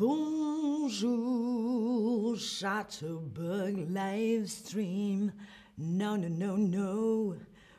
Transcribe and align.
Bonjour, 0.00 1.04
Chatterbug 2.34 3.86
Livestream. 3.90 5.30
Non, 5.76 6.16
non, 6.16 6.30
non, 6.30 6.56
non. 6.56 7.36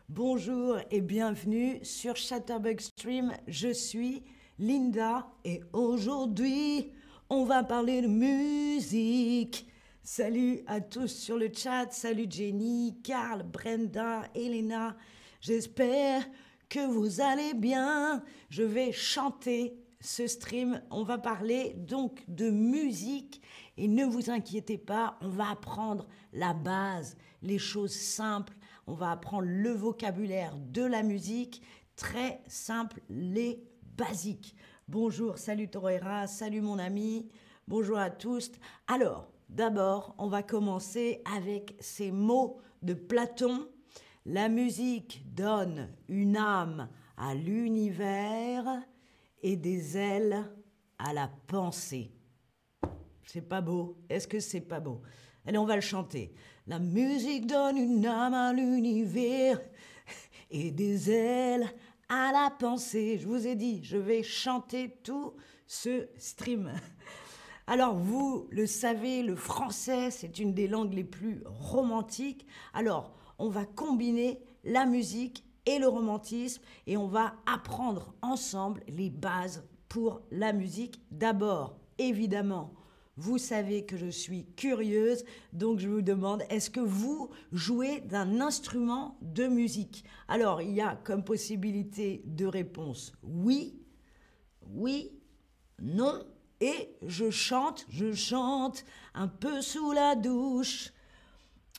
Bonjour 0.07 0.78
et 0.92 1.02
bienvenue 1.02 1.79
sur 1.81 2.15
Chatterbug 2.15 2.79
Stream. 2.79 3.34
Je 3.47 3.73
suis 3.73 4.21
Linda 4.59 5.31
et 5.44 5.62
aujourd'hui, 5.73 6.91
on 7.27 7.44
va 7.44 7.63
parler 7.63 8.04
de 8.04 8.07
musique. 8.07 9.66
Salut 10.03 10.59
à 10.67 10.80
tous 10.80 11.08
sur 11.08 11.40
le 11.40 11.52
chat. 11.52 11.88
Salut 11.90 12.27
Jenny, 12.30 13.02
Carl, 13.03 13.41
Brenda, 13.41 14.26
Elena. 14.35 14.95
J'espère 15.40 16.23
que 16.70 16.85
vous 16.85 17.20
allez 17.20 17.55
bien. 17.55 18.23
Je 18.52 18.62
vais 18.62 18.91
chanter 18.91 19.73
ce 20.02 20.26
stream, 20.26 20.82
on 20.90 21.04
va 21.04 21.20
parler 21.20 21.76
donc 21.78 22.23
de 22.28 22.50
musique 22.50 23.41
et 23.78 23.88
ne 23.88 24.04
vous 24.04 24.30
inquiétez 24.30 24.77
pas, 24.77 25.18
on 25.22 25.30
va 25.30 25.52
apprendre 25.52 26.08
la 26.34 26.54
base, 26.54 27.16
les 27.44 27.60
choses 27.60 27.94
simples, 27.94 28.54
on 28.88 28.94
va 28.94 29.12
apprendre 29.12 29.48
le 29.48 29.72
vocabulaire 29.72 30.58
de 30.58 30.84
la 30.84 31.04
musique, 31.04 31.62
très 31.96 32.41
simple, 32.48 33.00
les 33.10 33.64
basiques. 33.96 34.55
Bonjour, 34.88 35.38
salut 35.38 35.70
Torreira, 35.70 36.26
salut 36.26 36.62
mon 36.62 36.80
ami, 36.80 37.30
bonjour 37.68 37.99
à 37.99 38.10
tous. 38.10 38.52
Alors, 38.88 39.32
d'abord, 39.49 40.16
on 40.18 40.27
va 40.27 40.41
commencer 40.41 41.22
avec 41.32 41.76
ces 41.80 42.12
mots 42.12 42.58
de 42.82 42.96
Platon. 42.96 43.68
La 44.26 44.49
musique 44.49 45.24
donne 45.34 45.90
une 46.10 46.38
âme 46.38 46.90
à 47.18 47.36
l'univers 47.36 48.82
et 49.41 49.55
des 49.55 49.98
ailes 49.98 50.45
à 50.98 51.13
la 51.13 51.27
pensée. 51.48 52.12
C'est 53.26 53.48
pas 53.48 53.62
beau 53.62 53.98
Est-ce 54.10 54.27
que 54.27 54.40
c'est 54.40 54.62
pas 54.62 54.79
beau? 54.79 55.02
Allez, 55.46 55.57
on 55.57 55.65
va 55.65 55.76
le 55.76 55.82
chanter. 55.82 56.34
La 56.68 56.79
musique 56.79 57.48
donne 57.48 57.77
une 57.77 58.05
âme 58.05 58.34
à 58.34 58.54
l'univers 58.54 59.60
et 60.52 60.71
des 60.71 61.10
ailes 61.10 61.68
à 62.10 62.32
la 62.32 62.54
pensée. 62.60 63.18
Je 63.18 63.27
vous 63.27 63.48
ai 63.48 63.55
dit, 63.55 63.84
je 63.84 63.98
vais 63.98 64.22
chanter 64.22 64.97
tout 65.03 65.34
ce 65.66 66.08
stream. 66.18 66.72
Alors 67.68 67.96
vous 67.96 68.47
le 68.52 68.68
savez, 68.68 69.24
le 69.24 69.35
français, 69.35 70.12
c'est 70.12 70.40
une 70.40 70.53
des 70.53 70.68
langues 70.68 70.94
les 70.94 71.03
plus 71.03 71.41
romantiques. 71.46 72.46
Alors, 72.74 73.13
on 73.40 73.50
va 73.50 73.66
combiner 73.66 74.40
la 74.63 74.85
musique 74.85 75.44
et 75.66 75.79
le 75.79 75.88
romantisme 75.88 76.62
et 76.88 76.97
on 76.97 77.07
va 77.07 77.35
apprendre 77.45 78.13
ensemble 78.22 78.81
les 78.88 79.09
bases 79.09 79.63
pour 79.90 80.22
la 80.31 80.53
musique. 80.53 81.01
D'abord, 81.12 81.78
évidemment, 81.97 82.73
vous 83.18 83.38
savez 83.38 83.85
que 83.85 83.97
je 83.97 84.09
suis 84.09 84.45
curieuse, 84.56 85.23
donc 85.53 85.79
je 85.79 85.90
vous 85.90 86.01
demande, 86.01 86.44
est-ce 86.50 86.69
que 86.69 86.79
vous 86.79 87.29
jouez 87.51 88.01
d'un 88.01 88.40
instrument 88.40 89.18
de 89.22 89.47
musique? 89.47 90.03
Alors, 90.28 90.62
il 90.62 90.72
y 90.72 90.81
a 90.81 90.95
comme 91.03 91.23
possibilité 91.23 92.23
de 92.25 92.46
réponse 92.46 93.13
oui, 93.22 93.79
oui, 94.73 95.12
non, 95.81 96.23
et 96.62 96.96
je 97.06 97.29
chante, 97.29 97.85
je 97.90 98.13
chante 98.13 98.85
un 99.13 99.28
peu 99.28 99.62
sous 99.62 99.91
la 99.91 100.16
douche 100.16 100.94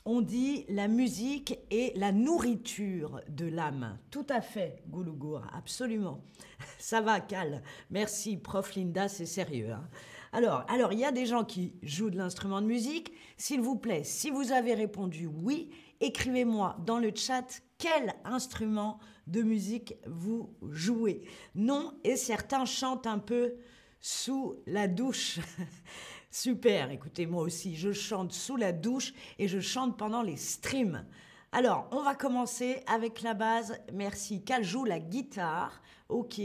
on 0.05 0.21
dit 0.21 0.65
la 0.69 0.89
musique 0.89 1.59
est 1.71 1.97
la 1.97 2.13
nourriture 2.13 3.21
de 3.29 3.47
l'âme. 3.47 3.99
Tout 4.11 4.27
à 4.29 4.41
fait, 4.41 4.83
Goulougour, 4.89 5.43
absolument. 5.53 6.25
Ça 6.79 7.01
va, 7.01 7.21
Cal. 7.21 7.63
Merci, 7.91 8.37
prof 8.37 8.75
Linda, 8.75 9.09
c'est 9.09 9.27
sérieux. 9.27 9.71
Hein. 9.73 9.89
alors, 10.33 10.65
alors, 10.69 10.93
il 10.93 10.99
y 10.99 11.05
a 11.05 11.13
des 11.13 11.27
gens 11.27 11.45
qui 11.45 11.75
jouent 11.83 12.11
de 12.11 12.19
l'instrument 12.19 12.61
de 12.61 12.67
musique. 12.67 13.13
S'il 13.37 13.61
vous 13.61 13.77
plaît, 13.77 14.05
si 14.05 14.31
vous 14.31 14.53
avez 14.53 14.75
répondu 14.75 15.27
oui, 15.27 15.71
écrivez-moi 16.01 16.77
dans 16.85 16.99
le 16.99 17.13
chat 17.15 17.63
quel 17.79 18.15
instrument 18.25 18.99
de 19.27 19.43
musique 19.43 19.95
vous 20.07 20.57
jouez. 20.71 21.23
Non, 21.55 21.95
et 22.05 22.17
certains 22.17 22.65
chantent 22.65 23.07
un 23.07 23.19
peu 23.19 23.55
sous 24.01 24.57
la 24.67 24.89
douche. 24.89 25.39
Super, 26.35 26.91
écoutez, 26.91 27.27
moi 27.27 27.43
aussi, 27.43 27.77
je 27.77 27.93
chante 27.93 28.33
sous 28.33 28.57
la 28.57 28.73
douche 28.73 29.13
et 29.39 29.49
je 29.49 29.61
chante 29.61 29.99
pendant 29.99 30.23
les 30.23 30.39
streams. 30.39 31.05
Alors, 31.53 31.87
on 31.91 32.03
va 32.03 32.15
commencer 32.15 32.83
avec 32.87 33.21
la 33.21 33.35
base. 33.35 33.79
Merci. 33.93 34.43
Qu'elle 34.43 34.65
joue 34.65 34.87
la 34.87 34.99
guitare. 34.99 35.83
Ok. 36.09 36.41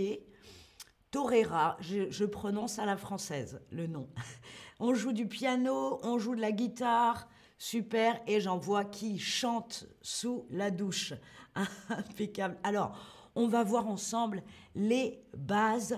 Torera, 1.09 1.77
je, 1.79 2.25
prononce 2.25 2.79
à 2.79 2.85
la 2.85 2.97
française 2.97 3.61
le 3.71 3.87
nom. 3.87 4.09
On 4.81 4.93
joue 4.93 5.13
du 5.13 5.25
piano, 5.25 5.99
on 6.03 6.19
joue 6.19 6.35
de 6.35 6.41
la 6.41 6.51
guitare. 6.51 7.29
Super. 7.57 8.21
Et 8.27 8.41
j'en 8.41 8.57
vois 8.57 8.83
qui 8.83 9.17
chante 9.17 9.87
sous 10.01 10.45
la 10.51 10.69
douche. 10.69 11.13
Impeccable. 11.89 12.57
Alors, 12.63 12.99
on 13.35 13.47
va 13.47 13.63
voir 13.63 13.87
ensemble 13.87 14.43
les 14.75 15.23
bases. 15.35 15.97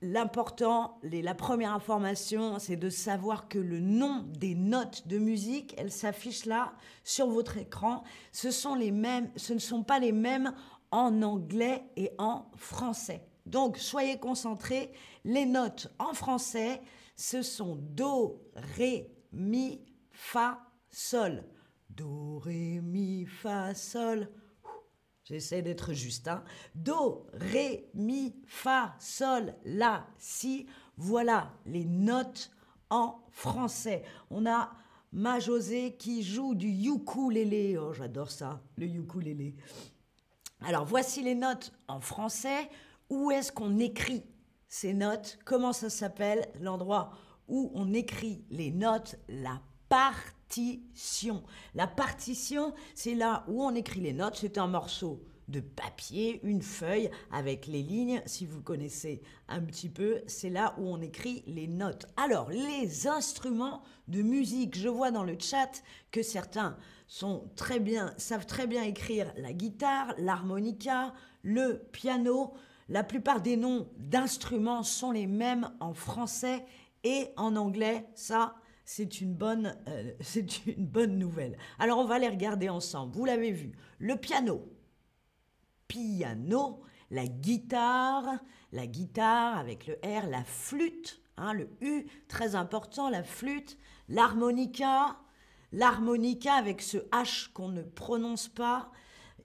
L'important, 0.00 1.00
la 1.02 1.34
première 1.34 1.72
information, 1.72 2.58
c'est 2.60 2.76
de 2.76 2.88
savoir 2.88 3.48
que 3.48 3.58
le 3.58 3.80
nom 3.80 4.24
des 4.38 4.54
notes 4.54 5.08
de 5.08 5.18
musique, 5.18 5.74
elles 5.76 5.90
s'affichent 5.90 6.44
là 6.44 6.72
sur 7.02 7.26
votre 7.26 7.58
écran. 7.58 8.04
Ce, 8.30 8.52
sont 8.52 8.76
les 8.76 8.92
mêmes, 8.92 9.30
ce 9.34 9.52
ne 9.52 9.58
sont 9.58 9.82
pas 9.82 9.98
les 9.98 10.12
mêmes 10.12 10.54
en 10.92 11.22
anglais 11.22 11.82
et 11.96 12.12
en 12.18 12.46
français. 12.56 13.26
Donc, 13.44 13.76
soyez 13.76 14.18
concentrés. 14.18 14.92
Les 15.24 15.46
notes 15.46 15.92
en 15.98 16.14
français, 16.14 16.80
ce 17.16 17.42
sont 17.42 17.76
Do, 17.76 18.40
Ré, 18.76 19.10
Mi, 19.32 19.80
Fa, 20.12 20.60
Sol. 20.90 21.44
Do, 21.90 22.38
Ré, 22.38 22.80
Mi, 22.80 23.26
Fa, 23.26 23.74
Sol. 23.74 24.28
J'essaie 25.24 25.62
d'être 25.62 25.92
juste. 25.92 26.28
Hein. 26.28 26.42
Do, 26.74 27.26
Ré, 27.32 27.90
Mi, 27.94 28.34
Fa, 28.46 28.94
Sol, 28.98 29.54
La, 29.64 30.06
Si. 30.18 30.66
Voilà 30.96 31.52
les 31.64 31.84
notes 31.84 32.50
en 32.90 33.20
français. 33.30 34.02
On 34.30 34.46
a 34.46 34.72
ma 35.12 35.38
José 35.38 35.96
qui 35.96 36.22
joue 36.22 36.54
du 36.54 36.68
ukulélé. 36.68 37.78
Oh, 37.78 37.92
j'adore 37.92 38.30
ça, 38.30 38.62
le 38.76 38.86
ukulélé. 38.86 39.54
Alors, 40.60 40.84
voici 40.84 41.22
les 41.22 41.34
notes 41.34 41.72
en 41.88 42.00
français. 42.00 42.68
Où 43.08 43.30
est-ce 43.30 43.52
qu'on 43.52 43.78
écrit 43.78 44.24
ces 44.68 44.94
notes? 44.94 45.38
Comment 45.44 45.72
ça 45.72 45.90
s'appelle? 45.90 46.48
L'endroit 46.60 47.12
où 47.48 47.70
on 47.74 47.92
écrit 47.92 48.44
les 48.50 48.70
notes, 48.70 49.16
la 49.28 49.60
La 51.74 51.86
partition, 51.86 52.74
c'est 52.94 53.14
là 53.14 53.44
où 53.48 53.62
on 53.62 53.74
écrit 53.74 54.00
les 54.00 54.12
notes. 54.12 54.36
C'est 54.36 54.58
un 54.58 54.66
morceau 54.66 55.22
de 55.48 55.60
papier, 55.60 56.40
une 56.44 56.62
feuille 56.62 57.10
avec 57.30 57.66
les 57.66 57.82
lignes. 57.82 58.22
Si 58.26 58.46
vous 58.46 58.62
connaissez 58.62 59.22
un 59.48 59.60
petit 59.60 59.88
peu, 59.88 60.22
c'est 60.26 60.50
là 60.50 60.74
où 60.78 60.86
on 60.86 61.00
écrit 61.00 61.42
les 61.46 61.66
notes. 61.66 62.06
Alors, 62.16 62.50
les 62.50 63.06
instruments 63.06 63.82
de 64.08 64.22
musique, 64.22 64.76
je 64.76 64.88
vois 64.88 65.10
dans 65.10 65.24
le 65.24 65.36
chat 65.38 65.82
que 66.10 66.22
certains 66.22 66.76
sont 67.06 67.50
très 67.56 67.80
bien, 67.80 68.14
savent 68.16 68.46
très 68.46 68.66
bien 68.66 68.82
écrire 68.82 69.32
la 69.36 69.52
guitare, 69.52 70.14
l'harmonica, 70.18 71.12
le 71.42 71.82
piano. 71.92 72.54
La 72.88 73.04
plupart 73.04 73.40
des 73.40 73.56
noms 73.56 73.88
d'instruments 73.98 74.82
sont 74.82 75.12
les 75.12 75.26
mêmes 75.26 75.70
en 75.80 75.94
français 75.94 76.64
et 77.04 77.28
en 77.36 77.56
anglais. 77.56 78.06
Ça, 78.14 78.54
c'est 78.84 79.20
une 79.20 79.34
bonne, 79.34 79.76
euh, 79.88 80.12
c'est 80.20 80.66
une 80.66 80.86
bonne 80.86 81.18
nouvelle. 81.18 81.56
Alors 81.78 81.98
on 81.98 82.04
va 82.04 82.18
les 82.18 82.28
regarder 82.28 82.68
ensemble. 82.68 83.14
Vous 83.14 83.24
l'avez 83.24 83.52
vu, 83.52 83.72
le 83.98 84.16
piano, 84.16 84.68
piano, 85.88 86.80
la 87.10 87.26
guitare, 87.26 88.38
la 88.72 88.86
guitare 88.86 89.58
avec 89.58 89.86
le 89.86 89.94
R, 90.04 90.26
la 90.28 90.44
flûte, 90.44 91.20
hein, 91.36 91.52
le 91.52 91.68
U, 91.80 92.06
très 92.28 92.54
important, 92.54 93.10
la 93.10 93.22
flûte, 93.22 93.78
l'harmonica, 94.08 95.18
l'harmonica 95.72 96.54
avec 96.54 96.82
ce 96.82 96.98
H 97.10 97.52
qu'on 97.52 97.68
ne 97.68 97.82
prononce 97.82 98.48
pas, 98.48 98.90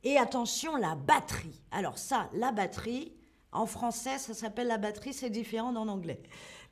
et 0.03 0.17
attention, 0.17 0.77
la 0.77 0.95
batterie. 0.95 1.61
Alors 1.71 1.97
ça, 1.97 2.29
la 2.33 2.51
batterie, 2.51 3.13
en 3.51 3.65
français, 3.65 4.17
ça 4.17 4.33
s'appelle 4.33 4.67
la 4.67 4.77
batterie, 4.77 5.13
c'est 5.13 5.29
différent 5.29 5.75
en 5.75 5.87
anglais. 5.87 6.21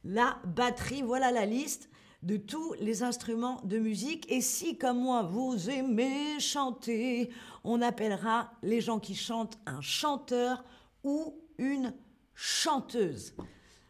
La 0.04 0.38
batterie, 0.46 1.02
voilà 1.02 1.32
la 1.32 1.46
liste 1.46 1.90
de 2.24 2.38
tous 2.38 2.74
les 2.80 3.04
instruments 3.04 3.62
de 3.64 3.78
musique. 3.78 4.32
Et 4.32 4.42
si, 4.42 4.78
comme 4.78 5.00
moi, 5.00 5.24
vous 5.24 5.70
aimez 5.70 6.40
chanter, 6.40 7.30
on 7.64 7.82
appellera 7.82 8.52
les 8.64 8.82
gens 8.82 9.00
qui 9.00 9.16
chantent 9.16 9.60
un 9.66 9.82
chanteur 9.82 10.64
ou 11.04 11.40
une 11.58 11.94
chanteuse. 12.34 13.36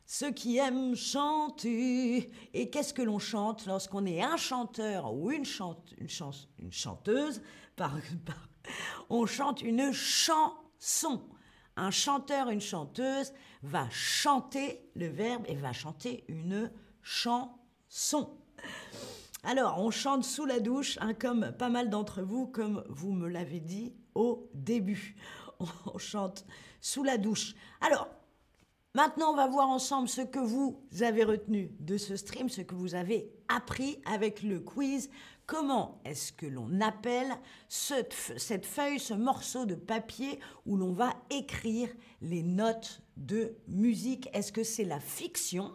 Ceux 0.06 0.32
qui 0.32 0.58
aiment 0.58 0.96
chanter. 0.96 2.32
Et 2.54 2.70
qu'est-ce 2.70 2.94
que 2.94 3.02
l'on 3.02 3.20
chante 3.20 3.66
lorsqu'on 3.66 4.06
est 4.06 4.22
un 4.22 4.38
chanteur 4.38 5.14
ou 5.14 5.32
une, 5.32 5.46
une, 5.98 6.08
une 6.60 6.72
chanteuse? 6.72 7.42
On 9.10 9.26
chante 9.26 9.62
une 9.62 9.92
chanson. 9.94 11.24
Un 11.78 11.92
chanteur, 11.92 12.50
une 12.50 12.62
chanteuse 12.62 13.34
va 13.64 13.90
chanter 13.90 14.90
le 14.96 15.08
verbe 15.08 15.44
et 15.48 15.56
va 15.56 15.74
chanter 15.74 16.24
une 16.28 16.72
chanson. 17.02 17.50
Alors, 19.44 19.80
on 19.80 19.92
chante 19.92 20.24
sous 20.24 20.46
la 20.46 20.60
douche, 20.60 20.98
hein, 21.02 21.14
comme 21.14 21.52
pas 21.52 21.70
mal 21.70 21.90
d'entre 21.90 22.22
vous, 22.24 22.48
comme 22.48 22.84
vous 22.90 23.12
me 23.12 23.28
l'avez 23.28 23.60
dit 23.60 23.94
au 24.16 24.50
début. 24.54 25.16
On 25.94 25.98
chante 25.98 26.46
sous 26.82 27.04
la 27.04 27.18
douche. 27.18 27.54
Alors, 27.80 28.10
maintenant, 28.94 29.32
on 29.32 29.36
va 29.36 29.48
voir 29.48 29.70
ensemble 29.70 30.10
ce 30.10 30.22
que 30.22 30.40
vous 30.40 30.84
avez 31.02 31.24
retenu 31.24 31.72
de 31.80 31.98
ce 31.98 32.16
stream, 32.16 32.50
ce 32.50 32.62
que 32.62 32.76
vous 32.76 32.96
avez 32.96 33.32
appris 33.48 34.02
avec 34.06 34.42
le 34.44 34.60
quiz. 34.60 35.10
Comment 35.46 36.02
est-ce 36.06 36.34
que 36.34 36.48
l'on 36.48 36.82
appelle 36.82 37.32
cette 37.70 38.66
feuille, 38.66 39.00
ce 39.00 39.14
morceau 39.14 39.66
de 39.66 39.76
papier 39.76 40.40
où 40.66 40.76
l'on 40.76 40.92
va 40.92 41.14
écrire 41.30 41.90
les 42.22 42.42
notes 42.42 43.02
de 43.16 43.56
musique? 43.68 44.28
Est-ce 44.34 44.52
que 44.52 44.64
c'est 44.64 44.86
la 44.86 45.00
fiction 45.00 45.72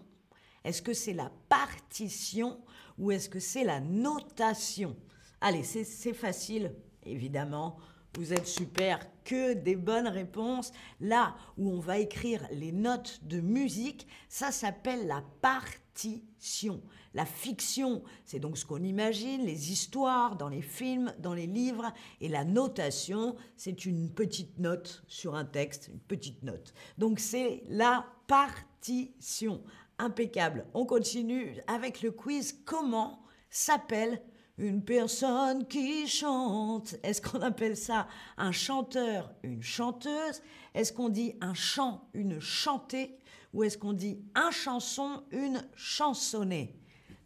Est-ce 0.65 0.83
que 0.83 0.93
c'est 0.93 1.15
la 1.15 1.31
partition 1.49 2.61
ou 2.99 3.11
est-ce 3.11 3.29
que 3.29 3.41
c'est 3.41 3.65
la 3.65 3.81
notation? 3.81 4.97
Allez, 5.41 5.63
c'est 5.63 6.13
facile, 6.13 6.75
évidemment. 7.05 7.79
Vous 8.17 8.33
êtes 8.33 8.47
super, 8.47 8.99
que 9.25 9.55
des 9.55 9.77
bonnes 9.77 10.09
réponses. 10.09 10.73
Là 11.01 11.37
où 11.57 11.71
on 11.71 11.79
va 11.79 11.99
écrire 11.99 12.47
les 12.51 12.73
notes 12.73 13.21
de 13.23 13.41
musique, 13.41 14.07
ça 14.29 14.51
s'appelle 14.51 15.07
la 15.07 15.23
partition. 15.41 16.83
La 17.15 17.25
fiction, 17.25 18.03
c'est 18.25 18.39
donc 18.39 18.59
ce 18.59 18.67
qu'on 18.67 18.83
imagine, 18.83 19.45
les 19.45 19.73
histoires 19.73 20.37
dans 20.37 20.49
les 20.49 20.63
films, 20.63 21.15
dans 21.21 21.35
les 21.35 21.47
livres. 21.47 21.93
Et 22.21 22.29
la 22.29 22.45
notation, 22.45 23.37
c'est 23.57 23.87
une 23.87 24.11
petite 24.11 24.59
note 24.59 25.03
sur 25.07 25.35
un 25.35 25.45
texte, 25.45 25.89
une 25.93 26.01
petite 26.01 26.43
note. 26.43 26.75
Donc 26.99 27.21
c'est 27.21 27.63
la 27.69 28.07
partition 28.27 29.63
impeccable. 30.01 30.67
On 30.75 30.87
continue 30.87 31.57
avec 31.67 32.03
le 32.03 32.11
quiz. 32.11 32.59
Comment 32.65 33.23
s'appelle 33.51 34.23
une 34.59 34.83
personne 34.83 35.67
qui 35.67 36.07
chante? 36.07 36.97
Est-ce 37.03 37.23
qu'on 37.23 37.43
appelle 37.43 37.77
ça 37.77 38.09
un 38.37 38.53
chanteur, 38.53 39.33
une 39.43 39.63
chanteuse? 39.63 40.43
Est-ce 40.75 40.93
qu'on 40.93 41.09
dit 41.09 41.35
un 41.41 41.55
chant, 41.55 42.09
une 42.15 42.41
chantée? 42.41 43.19
Ou 43.53 43.65
est-ce 43.65 43.79
qu'on 43.79 43.93
dit 43.93 44.23
un 44.35 44.51
chanson, 44.51 45.25
une 45.31 45.63
chansonnée? 45.75 46.77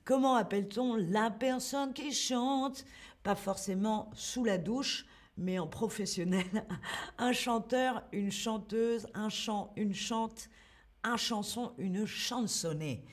Comment 0.05 0.35
appelle-t-on 0.35 0.97
la 0.97 1.31
personne 1.31 1.93
qui 1.93 2.13
chante? 2.13 2.85
Pas 3.23 3.35
forcément 3.35 4.11
sous 4.15 4.45
la 4.45 4.59
douche, 4.59 5.07
mais 5.37 5.59
en 5.59 5.67
professionnel. 5.67 6.45
Un 7.19 7.33
chanteur, 7.33 8.03
une 8.13 8.31
chanteuse, 8.31 9.09
un 9.15 9.29
chant, 9.29 9.73
une 9.77 9.95
chante, 9.95 10.49
un 11.05 11.17
chanson, 11.17 11.73
une 11.79 12.07
chansonnée. 12.07 13.05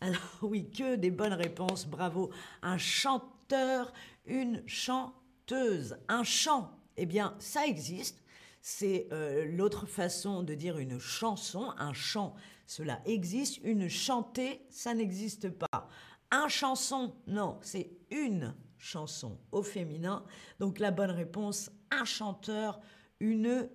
Alors 0.00 0.20
oui, 0.42 0.70
que 0.70 0.96
des 0.96 1.10
bonnes 1.10 1.34
réponses, 1.34 1.86
bravo. 1.86 2.30
Un 2.62 2.78
chanteur, 2.78 3.92
une 4.24 4.62
chanteuse, 4.66 5.98
un 6.08 6.24
chant. 6.24 6.70
Eh 6.96 7.06
bien, 7.06 7.34
ça 7.38 7.66
existe. 7.66 8.22
C'est 8.62 9.08
euh, 9.12 9.46
l'autre 9.46 9.86
façon 9.86 10.42
de 10.42 10.54
dire 10.54 10.78
une 10.78 10.98
chanson. 10.98 11.72
Un 11.78 11.92
chant, 11.92 12.34
cela 12.66 13.00
existe. 13.04 13.58
Une 13.62 13.88
chantée, 13.88 14.62
ça 14.70 14.94
n'existe 14.94 15.50
pas. 15.50 15.88
Un 16.30 16.48
chanson, 16.48 17.14
non, 17.26 17.58
c'est 17.62 17.90
une 18.10 18.54
chanson 18.78 19.38
au 19.50 19.62
féminin. 19.62 20.24
Donc 20.60 20.78
la 20.78 20.90
bonne 20.90 21.10
réponse, 21.10 21.70
un 21.90 22.04
chanteur, 22.04 22.80
une 23.18 23.68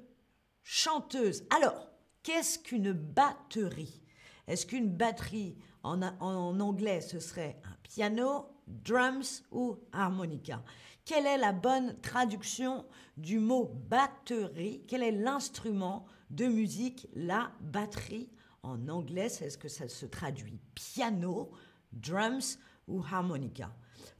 chanteuse. 0.63 1.45
Alors, 1.55 1.89
Qu'est-ce 2.25 2.57
qu'une 2.57 2.91
batterie? 2.91 4.01
Est-ce 4.47 4.65
qu'une 4.65 4.89
batterie, 4.89 5.55
en, 5.83 6.01
anglais, 6.59 6.99
ce 6.99 7.19
serait 7.19 7.61
un 7.63 7.75
piano, 7.83 8.47
drums 8.65 9.43
ou 9.51 9.77
harmonica? 9.91 10.63
Quelle 11.05 11.27
est 11.27 11.37
la 11.37 11.51
bonne 11.51 11.95
traduction 12.01 12.83
du 13.15 13.37
mot 13.37 13.71
batterie? 13.87 14.81
Quel 14.87 15.03
est 15.03 15.11
l'instrument 15.11 16.07
de 16.31 16.47
musique 16.47 17.07
La 17.13 17.51
batterie 17.61 18.31
en 18.63 18.87
anglais, 18.87 19.27
est-ce 19.27 19.59
que 19.59 19.69
ça 19.69 19.87
se 19.87 20.07
traduit. 20.07 20.59
Piano, 20.73 21.51
drums 21.93 22.57
ou 22.87 23.03
harmonica? 23.03 23.71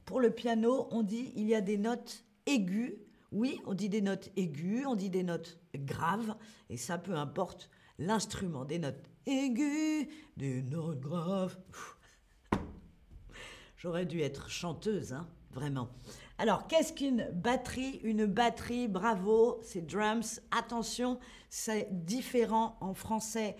Pour 0.04 0.20
le 0.20 0.30
piano, 0.30 0.86
on 0.92 1.02
dit 1.02 1.32
il 1.34 1.48
y 1.48 1.56
a 1.56 1.60
des 1.60 1.76
notes 1.76 2.24
aiguës. 2.46 2.92
Oui, 3.32 3.60
on 3.66 3.74
dit 3.74 3.88
des 3.88 4.00
notes 4.00 4.30
aiguës, 4.36 4.86
on 4.86 4.94
dit 4.94 5.10
des 5.10 5.24
notes 5.24 5.58
graves, 5.74 6.36
et 6.70 6.76
ça 6.76 6.98
peu 6.98 7.16
importe 7.16 7.68
l'instrument 7.98 8.64
des 8.64 8.78
notes 8.78 9.04
aiguës, 9.26 10.06
des 10.36 10.62
notes 10.62 11.00
graves. 11.00 11.56
J'aurais 13.76 14.06
dû 14.06 14.20
être 14.20 14.48
chanteuse, 14.48 15.12
hein, 15.12 15.28
vraiment. 15.52 15.88
Alors, 16.38 16.66
qu'est-ce 16.66 16.92
qu'une 16.92 17.30
batterie? 17.32 18.00
Une 18.02 18.26
batterie, 18.26 18.88
bravo, 18.88 19.58
c'est 19.62 19.86
drums. 19.86 20.40
Attention, 20.50 21.18
c'est 21.48 21.88
différent 21.90 22.76
en 22.80 22.94
français 22.94 23.56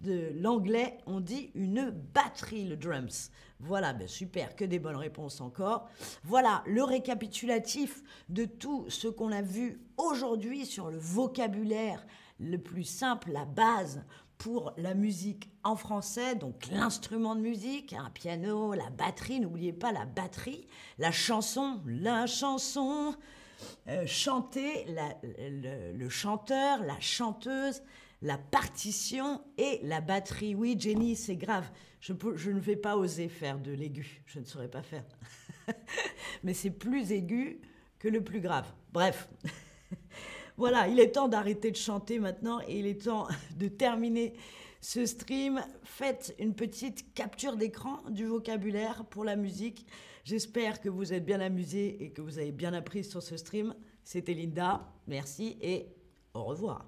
de 0.00 0.32
l'anglais. 0.34 0.98
On 1.06 1.20
dit 1.20 1.50
une 1.54 1.90
batterie, 1.90 2.66
le 2.66 2.76
drums. 2.76 3.30
Voilà, 3.60 3.92
ben 3.92 4.08
super, 4.08 4.56
que 4.56 4.64
des 4.64 4.80
bonnes 4.80 4.96
réponses 4.96 5.40
encore. 5.40 5.88
Voilà 6.24 6.64
le 6.66 6.82
récapitulatif 6.82 8.02
de 8.28 8.44
tout 8.44 8.86
ce 8.88 9.06
qu'on 9.06 9.30
a 9.30 9.42
vu 9.42 9.80
aujourd'hui 9.96 10.66
sur 10.66 10.90
le 10.90 10.98
vocabulaire 10.98 12.04
le 12.42 12.58
plus 12.58 12.84
simple, 12.84 13.30
la 13.32 13.44
base 13.44 14.04
pour 14.38 14.72
la 14.76 14.94
musique 14.94 15.50
en 15.62 15.76
français, 15.76 16.34
donc 16.34 16.66
l'instrument 16.66 17.36
de 17.36 17.40
musique, 17.40 17.92
un 17.92 18.10
piano, 18.10 18.74
la 18.74 18.90
batterie, 18.90 19.38
n'oubliez 19.38 19.72
pas 19.72 19.92
la 19.92 20.04
batterie, 20.04 20.66
la 20.98 21.12
chanson, 21.12 21.80
la 21.86 22.26
chanson, 22.26 23.14
euh, 23.86 24.04
chanter, 24.06 24.86
le, 25.22 26.08
chanteur, 26.08 26.82
la 26.82 26.98
chanteuse, 26.98 27.82
la 28.20 28.36
partition 28.36 29.42
et 29.58 29.78
la 29.84 30.00
batterie. 30.00 30.56
Oui, 30.56 30.76
Jenny, 30.78 31.14
c'est 31.14 31.36
grave. 31.36 31.70
Je, 32.00 32.12
je 32.34 32.50
ne 32.50 32.60
vais 32.60 32.76
pas 32.76 32.96
oser 32.96 33.28
faire 33.28 33.60
de 33.60 33.70
l'aigu. 33.70 34.22
Je 34.26 34.40
ne 34.40 34.44
saurais 34.44 34.70
pas 34.70 34.82
faire. 34.82 35.04
Mais 36.42 36.54
c'est 36.54 36.70
plus 36.70 37.12
aigu 37.12 37.60
que 38.00 38.08
le 38.08 38.24
plus 38.24 38.40
grave. 38.40 38.66
Bref. 38.92 39.28
Voilà, 40.56 40.88
il 40.88 41.00
est 41.00 41.12
temps 41.12 41.28
d'arrêter 41.28 41.70
de 41.70 41.76
chanter 41.76 42.18
maintenant 42.18 42.60
et 42.66 42.78
il 42.78 42.86
est 42.86 43.04
temps 43.04 43.26
de 43.56 43.68
terminer 43.68 44.34
ce 44.80 45.06
stream. 45.06 45.62
Faites 45.82 46.34
une 46.38 46.54
petite 46.54 47.14
capture 47.14 47.56
d'écran 47.56 48.02
du 48.10 48.26
vocabulaire 48.26 49.04
pour 49.06 49.24
la 49.24 49.36
musique. 49.36 49.86
J'espère 50.24 50.80
que 50.80 50.88
vous 50.88 51.12
êtes 51.12 51.24
bien 51.24 51.40
amusés 51.40 52.02
et 52.04 52.10
que 52.10 52.20
vous 52.20 52.38
avez 52.38 52.52
bien 52.52 52.72
appris 52.74 53.04
sur 53.04 53.22
ce 53.22 53.36
stream. 53.36 53.74
C'était 54.04 54.34
Linda, 54.34 54.92
merci 55.06 55.56
et 55.60 55.86
au 56.34 56.44
revoir. 56.44 56.86